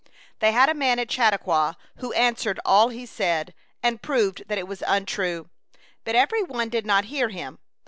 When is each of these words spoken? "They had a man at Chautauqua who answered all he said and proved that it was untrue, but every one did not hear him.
"They 0.39 0.51
had 0.51 0.67
a 0.67 0.73
man 0.73 0.97
at 0.97 1.11
Chautauqua 1.11 1.77
who 1.97 2.11
answered 2.13 2.59
all 2.65 2.89
he 2.89 3.05
said 3.05 3.53
and 3.83 4.01
proved 4.01 4.41
that 4.47 4.57
it 4.57 4.67
was 4.67 4.81
untrue, 4.87 5.51
but 6.05 6.15
every 6.15 6.41
one 6.41 6.69
did 6.69 6.87
not 6.87 7.05
hear 7.05 7.29
him. 7.29 7.59